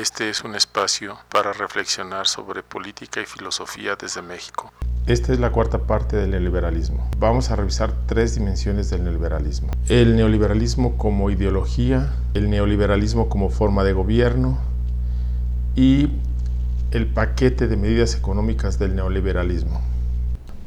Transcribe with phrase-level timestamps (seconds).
[0.00, 4.72] Este es un espacio para reflexionar sobre política y filosofía desde México.
[5.06, 7.10] Esta es la cuarta parte del neoliberalismo.
[7.18, 9.70] Vamos a revisar tres dimensiones del neoliberalismo.
[9.90, 14.56] El neoliberalismo como ideología, el neoliberalismo como forma de gobierno
[15.76, 16.08] y
[16.92, 19.82] el paquete de medidas económicas del neoliberalismo.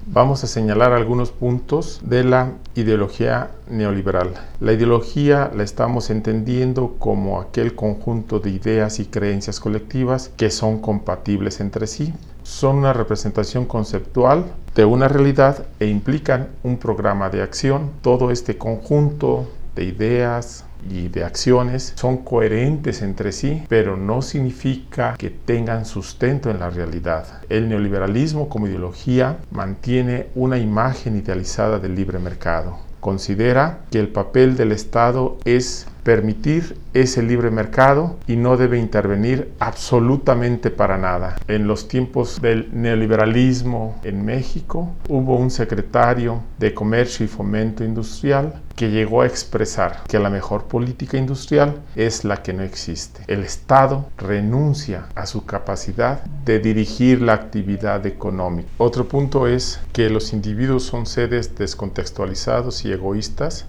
[0.06, 4.34] Vamos a señalar algunos puntos de la ideología neoliberal.
[4.60, 10.80] La ideología la estamos entendiendo como aquel conjunto de ideas y creencias colectivas que son
[10.80, 12.14] compatibles entre sí.
[12.44, 14.46] Son una representación conceptual
[14.76, 17.92] de una realidad e implican un programa de acción.
[18.02, 25.16] Todo este conjunto de ideas, y de acciones son coherentes entre sí, pero no significa
[25.18, 27.42] que tengan sustento en la realidad.
[27.50, 32.78] El neoliberalismo como ideología mantiene una imagen idealizada del libre mercado.
[33.00, 39.52] Considera que el papel del Estado es permitir ese libre mercado y no debe intervenir
[39.60, 41.38] absolutamente para nada.
[41.48, 48.62] En los tiempos del neoliberalismo en México hubo un secretario de Comercio y Fomento Industrial
[48.76, 53.22] que llegó a expresar que la mejor política industrial es la que no existe.
[53.28, 58.70] El Estado renuncia a su capacidad de dirigir la actividad económica.
[58.78, 63.68] Otro punto es que los individuos son seres descontextualizados y egoístas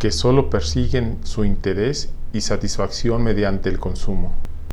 [0.00, 4.32] que solo persiguen su interés y satisfacción mediante el consumo.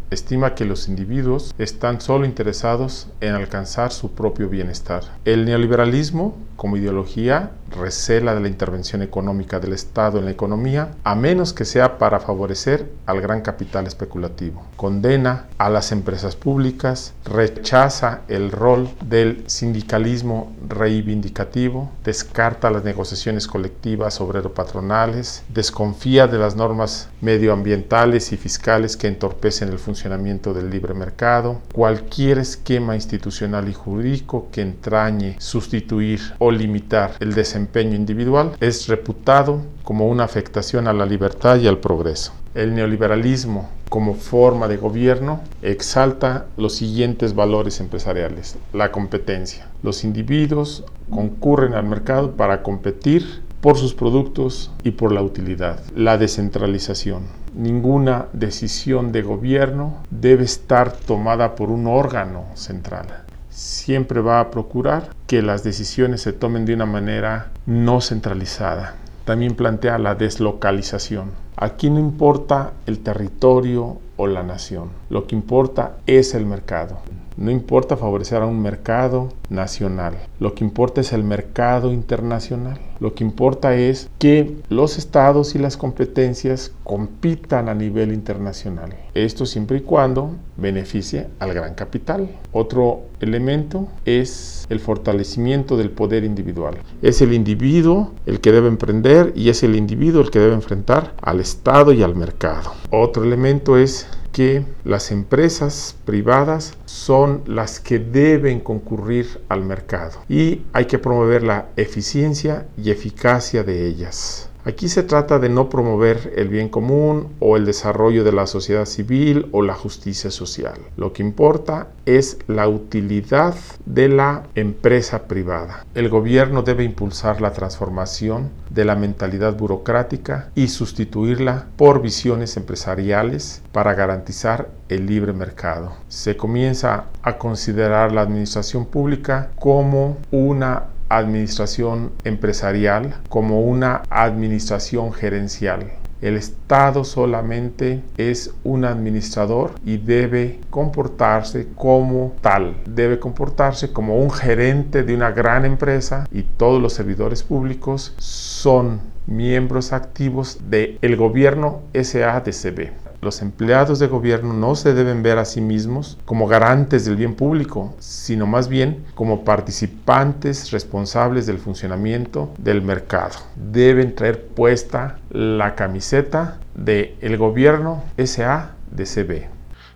[0.10, 5.04] Estima que los individuos están solo interesados en alcanzar su propio bienestar.
[5.26, 11.16] El neoliberalismo, como ideología, recela de la intervención económica del Estado en la economía, a
[11.16, 14.64] menos que sea para favorecer al gran capital especulativo.
[14.76, 24.22] Condena a las empresas públicas, rechaza el rol del sindicalismo reivindicativo, descarta las negociaciones colectivas
[24.22, 31.62] obrero-patronales, desconfía de las normas medioambientales y fiscales que entorpecen el funcionamiento del libre mercado,
[31.74, 39.62] cualquier esquema institucional y jurídico que entrañe sustituir o limitar el desempeño individual es reputado
[39.84, 42.34] como una afectación a la libertad y al progreso.
[42.54, 48.58] El neoliberalismo como forma de gobierno exalta los siguientes valores empresariales.
[48.74, 49.68] La competencia.
[49.84, 55.80] Los individuos concurren al mercado para competir por sus productos y por la utilidad.
[55.96, 57.24] La descentralización.
[57.56, 63.28] Ninguna decisión de gobierno debe estar tomada por un órgano central
[63.58, 68.96] siempre va a procurar que las decisiones se tomen de una manera no centralizada.
[69.26, 71.32] También plantea la deslocalización.
[71.58, 77.00] Aquí no importa el territorio o la nación, lo que importa es el mercado.
[77.38, 82.80] No importa favorecer a un mercado nacional, lo que importa es el mercado internacional.
[83.00, 88.96] Lo que importa es que los estados y las competencias compitan a nivel internacional.
[89.14, 92.28] Esto siempre y cuando beneficie al gran capital.
[92.52, 96.78] Otro elemento es el fortalecimiento del poder individual.
[97.04, 101.14] Es el individuo el que debe emprender y es el individuo el que debe enfrentar
[101.22, 102.72] al Estado y al mercado.
[102.90, 110.62] Otro elemento es que las empresas privadas son las que deben concurrir al mercado y
[110.74, 114.52] hay que promover la eficiencia y eficacia de ellas.
[114.68, 118.84] Aquí se trata de no promover el bien común o el desarrollo de la sociedad
[118.84, 120.78] civil o la justicia social.
[120.98, 123.56] Lo que importa es la utilidad
[123.86, 125.86] de la empresa privada.
[125.96, 133.62] El gobierno debe impulsar la transformación de la mentalidad burocrática y sustituirla por visiones empresariales
[133.72, 135.94] para garantizar el libre mercado.
[136.10, 145.92] Se comienza a considerar la administración pública como una administración empresarial como una administración gerencial.
[146.20, 152.76] El Estado solamente es un administrador y debe comportarse como tal.
[152.88, 159.00] Debe comportarse como un gerente de una gran empresa y todos los servidores públicos son
[159.28, 163.07] miembros activos del el gobierno SADCB.
[163.22, 167.36] Los empleados de gobierno no se deben ver a sí mismos como garantes del bien
[167.36, 173.36] público, sino más bien como participantes responsables del funcionamiento del mercado.
[173.56, 179.48] Deben traer puesta la camiseta del el gobierno SA de.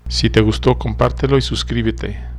[0.08, 2.31] Si te gustó, compártelo y suscríbete.